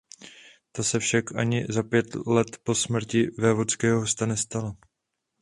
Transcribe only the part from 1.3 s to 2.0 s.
ani za